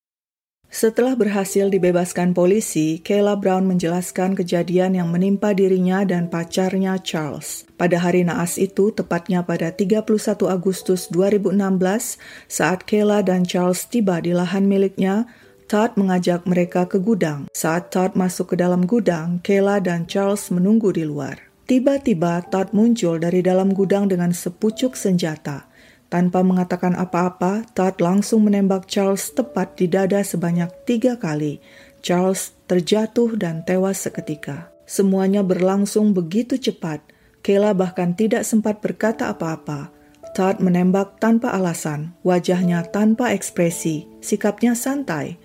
Setelah 0.80 1.12
berhasil 1.12 1.68
dibebaskan 1.68 2.32
polisi, 2.32 3.04
Kayla 3.04 3.36
Brown 3.36 3.68
menjelaskan 3.68 4.32
kejadian 4.32 4.96
yang 4.96 5.12
menimpa 5.12 5.52
dirinya 5.52 6.08
dan 6.08 6.32
pacarnya 6.32 6.96
Charles. 7.04 7.68
Pada 7.76 8.00
hari 8.00 8.24
naas 8.24 8.56
itu, 8.56 8.88
tepatnya 8.88 9.44
pada 9.44 9.76
31 9.76 10.48
Agustus 10.48 11.12
2016, 11.12 12.16
saat 12.48 12.88
Kayla 12.88 13.20
dan 13.20 13.44
Charles 13.44 13.92
tiba 13.92 14.24
di 14.24 14.32
lahan 14.32 14.64
miliknya, 14.64 15.28
Todd 15.68 16.00
mengajak 16.00 16.48
mereka 16.48 16.88
ke 16.88 16.96
gudang. 16.96 17.52
Saat 17.52 17.92
Todd 17.92 18.16
masuk 18.16 18.56
ke 18.56 18.64
dalam 18.64 18.88
gudang, 18.88 19.36
Kayla 19.44 19.84
dan 19.84 20.08
Charles 20.08 20.48
menunggu 20.48 20.96
di 20.96 21.04
luar. 21.04 21.44
Tiba-tiba 21.68 22.40
Todd 22.48 22.72
muncul 22.72 23.20
dari 23.20 23.44
dalam 23.44 23.76
gudang 23.76 24.08
dengan 24.08 24.32
sepucuk 24.32 24.96
senjata. 24.96 25.69
Tanpa 26.10 26.42
mengatakan 26.42 26.98
apa-apa, 26.98 27.62
Todd 27.70 28.02
langsung 28.02 28.42
menembak 28.42 28.90
Charles 28.90 29.30
tepat 29.30 29.78
di 29.78 29.86
dada 29.86 30.18
sebanyak 30.18 30.66
tiga 30.82 31.14
kali. 31.14 31.62
Charles 32.02 32.50
terjatuh 32.66 33.38
dan 33.38 33.62
tewas 33.62 34.02
seketika. 34.02 34.74
Semuanya 34.90 35.46
berlangsung 35.46 36.10
begitu 36.10 36.58
cepat. 36.58 36.98
Kayla 37.46 37.78
bahkan 37.78 38.18
tidak 38.18 38.42
sempat 38.42 38.82
berkata 38.82 39.30
apa-apa. 39.30 39.94
Todd 40.34 40.58
menembak 40.58 41.22
tanpa 41.22 41.54
alasan, 41.54 42.18
wajahnya 42.26 42.82
tanpa 42.90 43.30
ekspresi, 43.30 44.10
sikapnya 44.18 44.74
santai. 44.74 45.38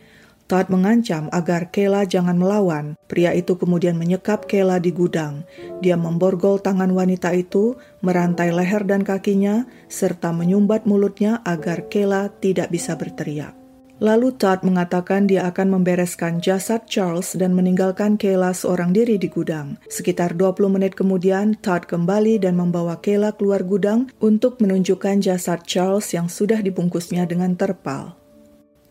Todd 0.45 0.69
mengancam 0.69 1.25
agar 1.33 1.73
Kayla 1.73 2.05
jangan 2.05 2.37
melawan. 2.37 2.93
Pria 3.09 3.33
itu 3.33 3.57
kemudian 3.57 3.97
menyekap 3.97 4.45
Kayla 4.45 4.77
di 4.77 4.93
gudang. 4.93 5.41
Dia 5.81 5.97
memborgol 5.97 6.61
tangan 6.61 6.93
wanita 6.93 7.33
itu, 7.33 7.73
merantai 8.05 8.53
leher 8.53 8.85
dan 8.85 9.01
kakinya, 9.01 9.65
serta 9.89 10.29
menyumbat 10.29 10.85
mulutnya 10.85 11.41
agar 11.49 11.89
Kayla 11.89 12.29
tidak 12.37 12.69
bisa 12.69 12.93
berteriak. 12.93 13.57
Lalu 14.03 14.35
Todd 14.35 14.59
mengatakan 14.67 15.23
dia 15.23 15.47
akan 15.47 15.79
membereskan 15.79 16.43
jasad 16.43 16.83
Charles 16.85 17.31
dan 17.33 17.55
meninggalkan 17.55 18.19
Kayla 18.19 18.51
seorang 18.51 18.91
diri 18.91 19.15
di 19.15 19.31
gudang. 19.31 19.79
Sekitar 19.87 20.35
20 20.35 20.67
menit 20.67 20.99
kemudian, 20.99 21.55
Todd 21.57 21.87
kembali 21.87 22.43
dan 22.43 22.59
membawa 22.59 22.99
Kayla 22.99 23.33
keluar 23.33 23.63
gudang 23.63 24.11
untuk 24.19 24.59
menunjukkan 24.59 25.23
jasad 25.23 25.63
Charles 25.63 26.11
yang 26.11 26.27
sudah 26.27 26.59
dibungkusnya 26.59 27.23
dengan 27.23 27.55
terpal. 27.55 28.19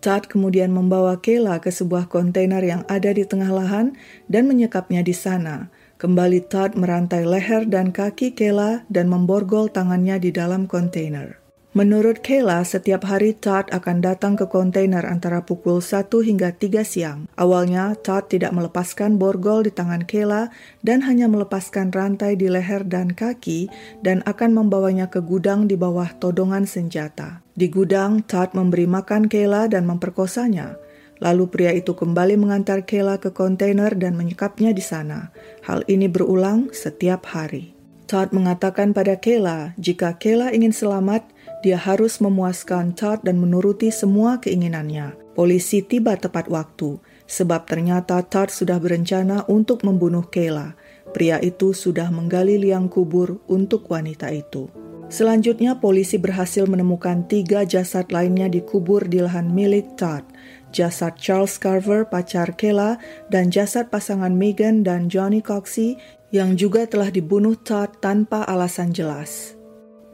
Todd 0.04 0.28
kemudian 0.28 0.68
membawa 0.68 1.16
Kayla 1.16 1.64
ke 1.64 1.72
sebuah 1.72 2.12
kontainer 2.12 2.60
yang 2.60 2.84
ada 2.92 3.08
di 3.16 3.24
tengah 3.24 3.48
lahan 3.48 3.96
dan 4.28 4.44
menyekapnya 4.44 5.00
di 5.00 5.16
sana. 5.16 5.72
Kembali 5.96 6.44
Todd 6.44 6.76
merantai 6.76 7.24
leher 7.24 7.64
dan 7.64 7.88
kaki 7.88 8.36
Kayla 8.36 8.84
dan 8.92 9.08
memborgol 9.08 9.72
tangannya 9.72 10.20
di 10.20 10.28
dalam 10.28 10.68
kontainer. 10.68 11.43
Menurut 11.74 12.22
Kayla, 12.22 12.62
setiap 12.62 13.02
hari 13.02 13.34
Todd 13.34 13.66
akan 13.74 13.98
datang 13.98 14.38
ke 14.38 14.46
kontainer 14.46 15.02
antara 15.02 15.42
pukul 15.42 15.82
1 15.82 16.06
hingga 16.22 16.54
3 16.54 16.86
siang. 16.86 17.26
Awalnya, 17.34 17.98
Todd 17.98 18.30
tidak 18.30 18.54
melepaskan 18.54 19.18
borgol 19.18 19.66
di 19.66 19.74
tangan 19.74 20.06
Kayla 20.06 20.54
dan 20.86 21.02
hanya 21.02 21.26
melepaskan 21.26 21.90
rantai 21.90 22.38
di 22.38 22.46
leher 22.46 22.86
dan 22.86 23.10
kaki 23.10 23.66
dan 24.06 24.22
akan 24.22 24.54
membawanya 24.54 25.10
ke 25.10 25.18
gudang 25.18 25.66
di 25.66 25.74
bawah 25.74 26.14
todongan 26.22 26.62
senjata. 26.62 27.42
Di 27.58 27.66
gudang, 27.66 28.22
Todd 28.22 28.54
memberi 28.54 28.86
makan 28.86 29.26
Kayla 29.26 29.66
dan 29.66 29.90
memperkosanya. 29.90 30.78
Lalu 31.18 31.50
pria 31.50 31.74
itu 31.74 31.98
kembali 31.98 32.38
mengantar 32.38 32.86
Kayla 32.86 33.18
ke 33.18 33.34
kontainer 33.34 33.90
dan 33.98 34.14
menyekapnya 34.14 34.70
di 34.70 34.82
sana. 34.86 35.34
Hal 35.66 35.82
ini 35.90 36.06
berulang 36.06 36.70
setiap 36.70 37.26
hari. 37.34 37.74
Todd 38.06 38.30
mengatakan 38.30 38.94
pada 38.94 39.18
Kayla, 39.18 39.74
jika 39.74 40.22
Kayla 40.22 40.54
ingin 40.54 40.70
selamat, 40.70 41.33
dia 41.64 41.80
harus 41.80 42.20
memuaskan 42.20 42.92
Todd 42.92 43.24
dan 43.24 43.40
menuruti 43.40 43.88
semua 43.88 44.36
keinginannya. 44.36 45.16
Polisi 45.32 45.80
tiba 45.80 46.12
tepat 46.20 46.52
waktu, 46.52 47.00
sebab 47.24 47.64
ternyata 47.64 48.20
Todd 48.20 48.52
sudah 48.52 48.76
berencana 48.76 49.48
untuk 49.48 49.80
membunuh 49.80 50.28
Kayla. 50.28 50.76
Pria 51.16 51.40
itu 51.40 51.72
sudah 51.72 52.12
menggali 52.12 52.60
liang 52.60 52.92
kubur 52.92 53.40
untuk 53.48 53.88
wanita 53.88 54.28
itu. 54.28 54.68
Selanjutnya, 55.08 55.80
polisi 55.80 56.20
berhasil 56.20 56.68
menemukan 56.68 57.24
tiga 57.24 57.64
jasad 57.64 58.12
lainnya 58.12 58.52
dikubur 58.52 59.08
di 59.08 59.24
lahan 59.24 59.48
milik 59.48 59.96
Todd. 59.96 60.26
Jasad 60.74 61.16
Charles 61.16 61.56
Carver, 61.56 62.04
pacar 62.04 62.52
Kayla, 62.58 63.00
dan 63.32 63.48
jasad 63.48 63.88
pasangan 63.88 64.34
Megan 64.34 64.84
dan 64.84 65.08
Johnny 65.08 65.40
Coxey 65.40 65.96
yang 66.34 66.58
juga 66.58 66.84
telah 66.90 67.14
dibunuh 67.14 67.54
Todd 67.54 67.94
tanpa 68.02 68.42
alasan 68.42 68.90
jelas. 68.90 69.54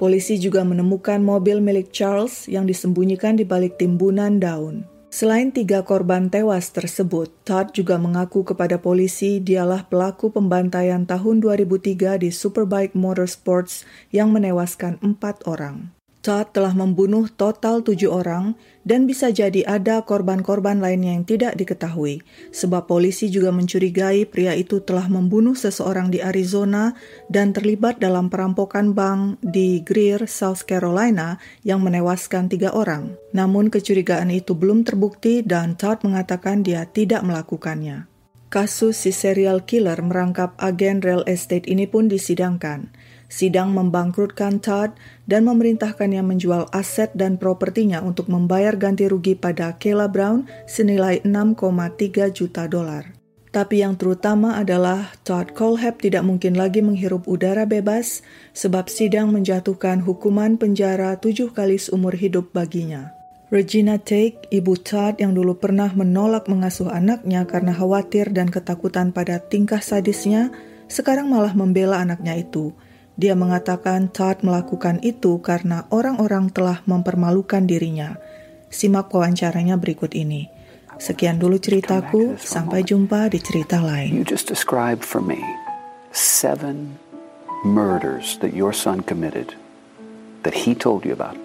Polisi 0.01 0.41
juga 0.41 0.65
menemukan 0.65 1.21
mobil 1.21 1.61
milik 1.61 1.93
Charles 1.93 2.49
yang 2.49 2.65
disembunyikan 2.65 3.37
di 3.37 3.45
balik 3.45 3.77
timbunan 3.77 4.41
daun. 4.41 4.89
Selain 5.13 5.53
tiga 5.53 5.85
korban 5.85 6.33
tewas 6.33 6.73
tersebut, 6.73 7.29
Todd 7.45 7.77
juga 7.77 8.01
mengaku 8.01 8.41
kepada 8.41 8.81
polisi 8.81 9.45
dialah 9.45 9.85
pelaku 9.85 10.33
pembantaian 10.33 11.05
tahun 11.05 11.45
2003 11.45 12.17
di 12.17 12.33
Superbike 12.33 12.97
Motorsports 12.97 13.85
yang 14.09 14.33
menewaskan 14.33 14.97
empat 15.05 15.45
orang. 15.45 15.93
Todd 16.21 16.53
telah 16.53 16.77
membunuh 16.77 17.33
total 17.33 17.81
tujuh 17.81 18.13
orang 18.13 18.53
dan 18.85 19.09
bisa 19.09 19.33
jadi 19.33 19.65
ada 19.65 20.05
korban-korban 20.05 20.77
lainnya 20.77 21.17
yang 21.17 21.25
tidak 21.25 21.57
diketahui, 21.57 22.21
sebab 22.53 22.85
polisi 22.85 23.33
juga 23.33 23.49
mencurigai 23.49 24.29
pria 24.29 24.53
itu 24.53 24.85
telah 24.85 25.09
membunuh 25.09 25.57
seseorang 25.57 26.13
di 26.13 26.21
Arizona 26.21 26.93
dan 27.33 27.57
terlibat 27.57 28.05
dalam 28.05 28.29
perampokan 28.29 28.93
bank 28.93 29.41
di 29.41 29.81
Greer, 29.81 30.29
South 30.29 30.69
Carolina 30.69 31.41
yang 31.65 31.81
menewaskan 31.81 32.53
tiga 32.53 32.77
orang. 32.77 33.17
Namun 33.33 33.73
kecurigaan 33.73 34.29
itu 34.29 34.53
belum 34.53 34.85
terbukti 34.85 35.41
dan 35.41 35.81
Todd 35.81 36.05
mengatakan 36.05 36.61
dia 36.61 36.85
tidak 36.85 37.25
melakukannya. 37.25 38.11
Kasus 38.51 39.07
si 39.07 39.15
serial 39.15 39.63
killer 39.63 40.03
merangkap 40.03 40.59
agen 40.59 41.01
real 41.01 41.23
estate 41.31 41.71
ini 41.71 41.87
pun 41.87 42.11
disidangkan. 42.11 42.91
Sidang 43.31 43.71
membangkrutkan 43.79 44.59
Todd 44.59 44.99
dan 45.31 45.47
memerintahkannya 45.47 46.19
menjual 46.27 46.67
aset 46.75 47.15
dan 47.15 47.39
propertinya 47.39 48.03
untuk 48.03 48.27
membayar 48.27 48.75
ganti 48.75 49.07
rugi 49.07 49.39
pada 49.39 49.79
Kayla 49.79 50.11
Brown 50.11 50.51
senilai 50.67 51.23
6,3 51.23 52.27
juta 52.35 52.67
dolar. 52.67 53.15
Tapi 53.55 53.87
yang 53.87 53.95
terutama 53.95 54.59
adalah 54.59 55.15
Todd 55.23 55.55
Colehep 55.55 56.03
tidak 56.03 56.27
mungkin 56.27 56.59
lagi 56.59 56.83
menghirup 56.83 57.31
udara 57.31 57.71
bebas 57.71 58.27
sebab 58.51 58.91
sidang 58.91 59.31
menjatuhkan 59.31 60.03
hukuman 60.03 60.59
penjara 60.59 61.15
tujuh 61.19 61.55
kali 61.55 61.79
seumur 61.79 62.19
hidup 62.19 62.51
baginya. 62.51 63.15
Regina 63.51 63.99
Take, 63.99 64.47
ibu 64.55 64.75
Todd 64.79 65.19
yang 65.19 65.35
dulu 65.35 65.59
pernah 65.59 65.91
menolak 65.91 66.47
mengasuh 66.47 66.91
anaknya 66.91 67.47
karena 67.47 67.75
khawatir 67.75 68.31
dan 68.31 68.51
ketakutan 68.51 69.11
pada 69.11 69.43
tingkah 69.43 69.83
sadisnya, 69.83 70.55
sekarang 70.87 71.31
malah 71.31 71.55
membela 71.55 71.99
anaknya 71.99 72.39
itu. 72.39 72.71
Dia 73.21 73.37
mengatakan 73.37 74.09
Todd 74.09 74.41
melakukan 74.41 75.05
itu 75.05 75.45
karena 75.45 75.85
orang-orang 75.93 76.49
telah 76.49 76.81
mempermalukan 76.89 77.69
dirinya. 77.69 78.17
Simak 78.73 79.13
wawancaranya 79.13 79.77
berikut 79.77 80.17
ini. 80.17 80.49
Sekian 80.97 81.37
dulu 81.37 81.61
ceritaku, 81.61 82.41
sampai 82.41 82.81
jumpa 82.81 83.29
di 83.29 83.37
cerita 83.45 83.85
lain. 83.85 84.17
You 84.17 84.25
just 84.25 84.49
described 84.49 85.05
for 85.05 85.21
me 85.21 85.37
seven 86.17 86.97
murders 87.61 88.41
that 88.41 88.57
your 88.57 88.73
son 88.73 89.05
committed 89.05 89.53
that 90.41 90.65
he 90.65 90.73
told 90.73 91.05
you 91.05 91.13
about. 91.13 91.37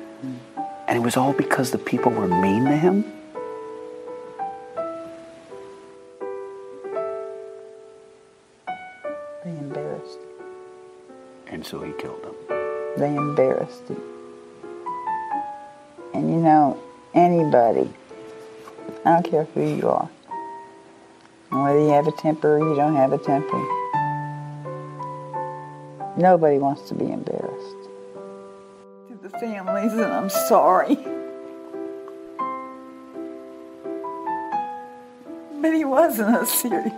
And 0.88 0.96
it 0.96 1.04
was 1.04 1.20
all 1.20 1.36
because 1.36 1.76
the 1.76 1.84
people 1.84 2.16
were 2.16 2.32
mean 2.32 2.72
to 2.72 2.78
him? 2.80 3.04
They 9.44 9.52
embarrassed. 9.60 10.35
And 11.48 11.66
so 11.66 11.82
he 11.82 11.92
killed 11.94 12.22
them. 12.24 12.36
They 12.98 13.16
embarrassed 13.16 13.88
him. 13.88 14.02
And 16.14 16.30
you 16.30 16.38
know, 16.38 16.82
anybody, 17.14 17.90
I 19.06 19.14
don't 19.14 19.24
care 19.24 19.44
who 19.54 19.62
you 19.62 19.90
are, 19.90 20.10
whether 21.50 21.80
you 21.80 21.90
have 21.90 22.08
a 22.08 22.12
temper 22.14 22.58
or 22.58 22.70
you 22.70 22.76
don't 22.76 22.96
have 22.96 23.14
a 23.14 23.18
temper, 23.18 23.58
nobody 26.18 26.58
wants 26.58 26.88
to 26.90 26.96
be 26.96 27.12
embarrassed. 27.12 27.90
To 29.10 29.16
the 29.22 29.30
families, 29.30 29.94
and 29.94 30.04
I'm 30.04 30.30
sorry. 30.30 30.98
But 35.62 35.74
he 35.74 35.84
wasn't 35.86 36.36
a 36.36 36.46
serious 36.46 36.94